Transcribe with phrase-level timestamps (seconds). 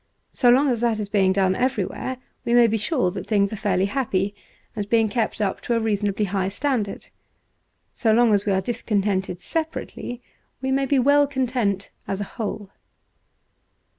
[0.31, 3.55] So long as that is being done everywhere, we may be sure that things are
[3.55, 4.33] fairly happy,
[4.75, 7.09] and being kept up to a reasonably high standard.
[7.93, 10.23] So long as we are discontented separately
[10.59, 12.71] we may be well content as a whole.